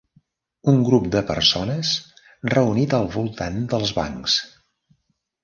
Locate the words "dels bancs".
3.75-4.41